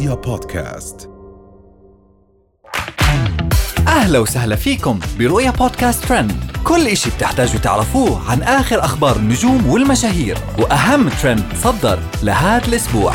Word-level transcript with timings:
رؤيا 0.00 0.14
بودكاست. 0.14 1.10
أهلا 3.88 4.18
وسهلا 4.18 4.56
فيكم 4.56 5.00
برؤيا 5.18 5.50
بودكاست 5.50 6.04
ترند. 6.04 6.32
كل 6.64 6.86
إشي 6.86 7.10
بتحتاجوا 7.10 7.60
تعرفوه 7.60 8.30
عن 8.30 8.42
آخر 8.42 8.84
أخبار 8.84 9.16
النجوم 9.16 9.70
والمشاهير 9.70 10.38
وأهم 10.58 11.08
ترند 11.08 11.44
صدر 11.54 11.98
لهذا 12.22 12.68
الأسبوع. 12.68 13.12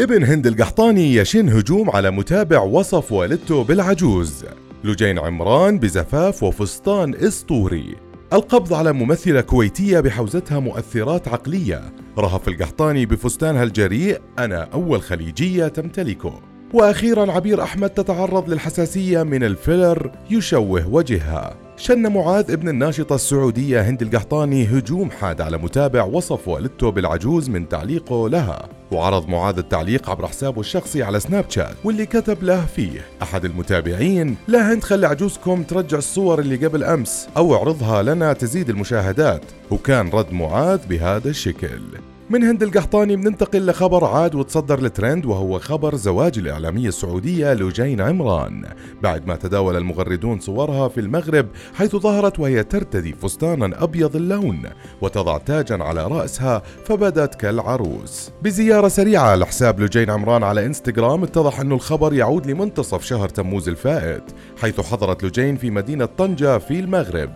ابن 0.00 0.24
هند 0.24 0.46
القحطاني 0.46 1.14
يشن 1.14 1.48
هجوم 1.48 1.90
على 1.90 2.10
متابع 2.10 2.60
وصف 2.60 3.12
والدته 3.12 3.64
بالعجوز. 3.64 4.44
لجين 4.84 5.18
عمران 5.18 5.78
بزفاف 5.78 6.42
وفستان 6.42 7.14
إسطوري. 7.14 7.96
القبض 8.32 8.74
على 8.74 8.92
ممثلة 8.92 9.40
كويتية 9.40 10.00
بحوزتها 10.00 10.58
مؤثرات 10.58 11.28
عقلية. 11.28 11.92
رهف 12.18 12.48
القحطاني 12.48 13.06
بفستانها 13.06 13.62
الجريء 13.62 14.20
أنا 14.38 14.62
أول 14.62 15.02
خليجية 15.02 15.68
تمتلكه. 15.68 16.40
وأخيرا 16.74 17.32
عبير 17.32 17.62
أحمد 17.62 17.90
تتعرض 17.90 18.50
للحساسية 18.50 19.22
من 19.22 19.44
الفيلر 19.44 20.10
يشوه 20.30 20.88
وجهها. 20.88 21.56
شن 21.76 22.12
معاذ 22.12 22.50
ابن 22.50 22.68
الناشطة 22.68 23.14
السعودية 23.14 23.80
هند 23.80 24.02
القحطاني 24.02 24.64
هجوم 24.64 25.10
حاد 25.10 25.40
على 25.40 25.58
متابع 25.58 26.02
وصف 26.04 26.48
والدته 26.48 26.90
بالعجوز 26.90 27.50
من 27.50 27.68
تعليقه 27.68 28.28
لها. 28.28 28.68
وعرض 28.92 29.28
معاذ 29.28 29.58
التعليق 29.58 30.10
عبر 30.10 30.26
حسابه 30.26 30.60
الشخصي 30.60 31.02
على 31.02 31.20
سناب 31.20 31.44
شات 31.48 31.76
واللي 31.84 32.06
كتب 32.06 32.42
له 32.42 32.66
فيه 32.66 33.00
أحد 33.22 33.44
المتابعين 33.44 34.36
لا 34.48 34.72
هند 34.72 34.82
خلي 34.84 35.06
عجوزكم 35.06 35.62
ترجع 35.62 35.98
الصور 35.98 36.38
اللي 36.38 36.66
قبل 36.66 36.84
أمس 36.84 37.28
أو 37.36 37.54
اعرضها 37.54 38.02
لنا 38.02 38.32
تزيد 38.32 38.70
المشاهدات 38.70 39.42
وكان 39.70 40.08
رد 40.08 40.32
معاذ 40.32 40.86
بهذا 40.86 41.28
الشكل. 41.28 42.09
من 42.30 42.44
هند 42.44 42.62
القحطاني 42.62 43.16
بننتقل 43.16 43.66
لخبر 43.66 44.04
عاد 44.04 44.34
وتصدر 44.34 44.78
الترند 44.78 45.26
وهو 45.26 45.58
خبر 45.58 45.94
زواج 45.94 46.38
الإعلامية 46.38 46.88
السعودية 46.88 47.52
لجين 47.54 48.00
عمران. 48.00 48.64
بعد 49.02 49.26
ما 49.26 49.36
تداول 49.36 49.76
المغردون 49.76 50.40
صورها 50.40 50.88
في 50.88 51.00
المغرب 51.00 51.46
حيث 51.74 51.96
ظهرت 51.96 52.38
وهي 52.38 52.64
ترتدي 52.64 53.12
فستانا 53.12 53.82
أبيض 53.84 54.16
اللون 54.16 54.62
وتضع 55.00 55.38
تاجا 55.38 55.84
على 55.84 56.06
رأسها 56.06 56.62
فبدت 56.84 57.34
كالعروس. 57.34 58.30
بزيارة 58.42 58.88
سريعة 58.88 59.36
لحساب 59.36 59.80
لجين 59.80 60.10
عمران 60.10 60.42
على 60.42 60.66
إنستغرام 60.66 61.22
اتضح 61.22 61.60
أن 61.60 61.72
الخبر 61.72 62.14
يعود 62.14 62.46
لمنتصف 62.46 63.04
شهر 63.04 63.28
تموز 63.28 63.68
الفائت 63.68 64.24
حيث 64.60 64.80
حضرت 64.80 65.24
لجين 65.24 65.56
في 65.56 65.70
مدينة 65.70 66.04
طنجة 66.04 66.58
في 66.58 66.80
المغرب. 66.80 67.32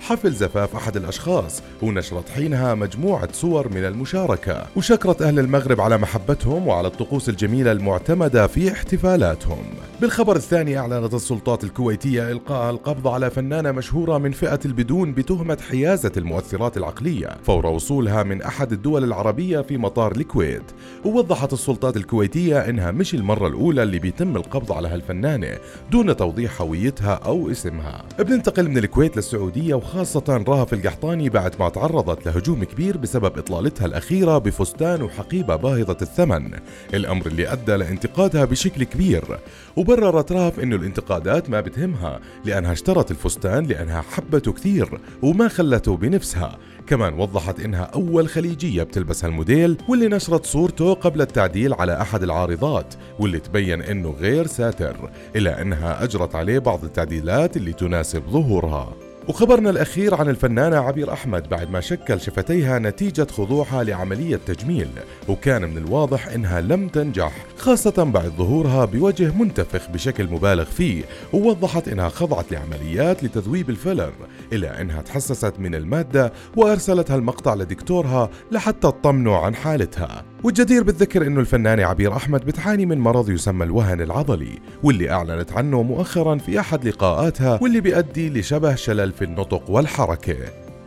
حفل 0.00 0.32
زفاف 0.32 0.76
أحد 0.76 0.96
الأشخاص 0.96 1.62
ونشرت 1.82 2.28
حينها 2.28 2.74
مجموعة 2.74 3.28
صور 3.32 3.68
من 3.68 3.84
المشاركة. 3.84 4.35
المشاركة. 4.36 4.66
وشكرت 4.76 5.22
أهل 5.22 5.38
المغرب 5.38 5.80
على 5.80 5.98
محبتهم 5.98 6.68
وعلى 6.68 6.88
الطقوس 6.88 7.28
الجميلة 7.28 7.72
المعتمدة 7.72 8.46
في 8.46 8.72
احتفالاتهم. 8.72 9.64
بالخبر 10.00 10.36
الثاني 10.36 10.78
أعلنت 10.78 11.14
السلطات 11.14 11.64
الكويتية 11.64 12.30
إلقاء 12.30 12.70
القبض 12.70 13.08
على 13.08 13.30
فنانة 13.30 13.72
مشهورة 13.72 14.18
من 14.18 14.30
فئة 14.30 14.60
البدون 14.64 15.12
بتهمة 15.12 15.58
حيازة 15.70 16.12
المؤثرات 16.16 16.76
العقلية. 16.76 17.36
فور 17.42 17.66
وصولها 17.66 18.22
من 18.22 18.42
أحد 18.42 18.72
الدول 18.72 19.04
العربية 19.04 19.60
في 19.60 19.78
مطار 19.78 20.12
الكويت 20.12 20.62
ووضحت 21.04 21.52
السلطات 21.52 21.96
الكويتية 21.96 22.58
إنها 22.58 22.90
مش 22.90 23.14
المرة 23.14 23.48
الأولى 23.48 23.82
اللي 23.82 23.98
بيتم 23.98 24.36
القبض 24.36 24.72
على 24.72 24.88
هالفنانة 24.88 25.58
دون 25.90 26.16
توضيح 26.16 26.62
هويتها 26.62 27.14
أو 27.14 27.50
اسمها. 27.50 28.04
بننتقل 28.18 28.68
من 28.68 28.78
الكويت 28.78 29.16
للسعودية 29.16 29.74
وخاصة 29.74 30.44
رهف 30.48 30.72
القحطاني 30.72 31.28
بعد 31.28 31.54
ما 31.60 31.68
تعرضت 31.68 32.26
لهجوم 32.26 32.64
كبير 32.64 32.96
بسبب 32.96 33.38
إطلالتها 33.38 33.86
الأخيرة 33.86 34.25
بفستان 34.26 35.02
وحقيبة 35.02 35.56
باهظة 35.56 35.96
الثمن. 36.02 36.50
الأمر 36.94 37.26
اللي 37.26 37.52
أدى 37.52 37.72
لانتقادها 37.72 38.44
بشكل 38.44 38.84
كبير. 38.84 39.38
وبررت 39.76 40.32
رهف 40.32 40.60
إنه 40.60 40.76
الانتقادات 40.76 41.50
ما 41.50 41.60
بتهمها 41.60 42.20
لأنها 42.44 42.72
اشترت 42.72 43.10
الفستان 43.10 43.66
لأنها 43.66 44.00
حبته 44.00 44.52
كثير 44.52 45.00
وما 45.22 45.48
خلته 45.48 45.96
بنفسها. 45.96 46.58
كمان 46.86 47.14
وضحت 47.14 47.60
إنها 47.60 47.82
أول 47.82 48.28
خليجية 48.28 48.82
بتلبس 48.82 49.24
هالموديل 49.24 49.76
واللي 49.88 50.08
نشرت 50.08 50.46
صورته 50.46 50.94
قبل 50.94 51.20
التعديل 51.20 51.74
على 51.74 52.00
أحد 52.00 52.22
العارضات 52.22 52.94
واللي 53.18 53.38
تبين 53.38 53.82
إنه 53.82 54.10
غير 54.10 54.46
ساتر 54.46 55.10
إلا 55.36 55.62
إنها 55.62 56.04
أجرت 56.04 56.34
عليه 56.34 56.58
بعض 56.58 56.84
التعديلات 56.84 57.56
اللي 57.56 57.72
تناسب 57.72 58.22
ظهورها. 58.30 59.05
وخبرنا 59.28 59.70
الأخير 59.70 60.14
عن 60.14 60.28
الفنانة 60.28 60.76
عبير 60.76 61.12
أحمد 61.12 61.48
بعد 61.48 61.70
ما 61.70 61.80
شكل 61.80 62.20
شفتيها 62.20 62.78
نتيجة 62.78 63.26
خضوعها 63.30 63.84
لعملية 63.84 64.36
تجميل 64.46 64.88
وكان 65.28 65.62
من 65.62 65.78
الواضح 65.78 66.28
إنها 66.28 66.60
لم 66.60 66.88
تنجح 66.88 67.32
خاصة 67.58 68.04
بعد 68.04 68.32
ظهورها 68.38 68.84
بوجه 68.84 69.32
منتفخ 69.34 69.90
بشكل 69.90 70.26
مبالغ 70.30 70.64
فيه 70.64 71.04
ووضحت 71.32 71.88
إنها 71.88 72.08
خضعت 72.08 72.52
لعمليات 72.52 73.24
لتذويب 73.24 73.70
الفيلر 73.70 74.12
إلى 74.52 74.68
أنها 74.80 75.02
تحسست 75.02 75.54
من 75.58 75.74
المادة 75.74 76.32
وأرسلت 76.56 77.10
هالمقطع 77.10 77.54
لدكتورها 77.54 78.30
لحتى 78.52 78.80
تطمنوا 78.80 79.36
عن 79.36 79.54
حالتها. 79.54 80.24
والجدير 80.46 80.82
بالذكر 80.82 81.26
إنه 81.26 81.40
الفنانة 81.40 81.84
عبير 81.84 82.16
أحمد 82.16 82.44
بتعاني 82.44 82.86
من 82.86 82.98
مرض 82.98 83.30
يسمى 83.30 83.64
الوهن 83.64 84.00
العضلي 84.00 84.58
واللي 84.82 85.10
أعلنت 85.10 85.52
عنه 85.52 85.82
مؤخرا 85.82 86.38
في 86.38 86.60
أحد 86.60 86.88
لقاءاتها 86.88 87.58
واللي 87.62 87.80
بيؤدي 87.80 88.30
لشبه 88.30 88.74
شلل 88.74 89.12
في 89.12 89.24
النطق 89.24 89.70
والحركة. 89.70 90.36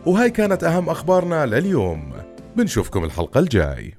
وهاي 0.05 0.29
كانت 0.29 0.63
أهم 0.63 0.89
أخبارنا 0.89 1.45
لليوم. 1.45 2.13
بنشوفكم 2.57 3.03
الحلقة 3.03 3.39
الجاي. 3.39 3.93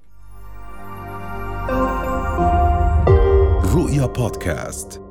رؤيا 3.74 4.06
بودكاست. 4.06 5.09